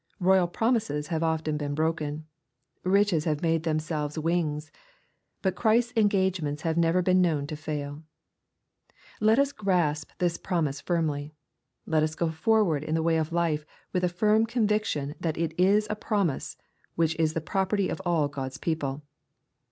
Eoyal 0.19 0.51
promises 0.51 1.09
have 1.09 1.21
often 1.21 1.57
been 1.57 1.75
broken. 1.75 2.25
Eiches 2.83 3.25
have 3.25 3.43
made 3.43 3.61
themselves 3.61 4.17
wings. 4.17 4.71
But 5.43 5.53
Christ's 5.55 5.93
engagements 5.95 6.63
have 6.63 6.75
never 6.75 7.03
been 7.03 7.21
known 7.21 7.45
to 7.45 7.55
fail 7.55 8.01
Let 9.19 9.37
us 9.37 9.51
grasp 9.51 10.09
this 10.17 10.37
promise 10.37 10.81
firmly. 10.81 11.33
Let 11.85 12.01
us 12.01 12.15
go 12.15 12.31
forward 12.31 12.83
in 12.83 12.95
the 12.95 13.03
way 13.03 13.17
of 13.17 13.31
life 13.31 13.63
with 13.93 14.03
a 14.03 14.09
firm 14.09 14.47
conviction 14.47 15.13
that 15.19 15.37
it 15.37 15.53
is 15.55 15.85
a 15.87 15.95
promise 15.95 16.57
which 16.95 17.15
is 17.19 17.33
the 17.35 17.39
property 17.39 17.87
of 17.87 18.01
all 18.03 18.27
God's 18.27 18.57
people. 18.57 19.03